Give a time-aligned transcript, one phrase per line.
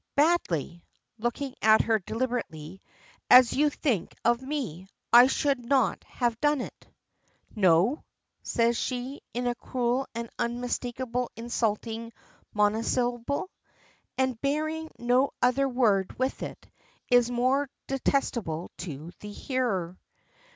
[0.15, 0.83] Badly,"
[1.19, 2.81] looking at her deliberately,
[3.29, 6.87] "as you think of me, I should not have done it."
[7.55, 8.03] "No?"
[8.41, 9.21] says she.
[9.35, 12.13] It is a cruel an unmistakable insulting
[12.51, 13.51] monosyllable.
[14.17, 16.67] And, bearing no other word with it
[17.11, 19.99] is the more detestable to the hearer.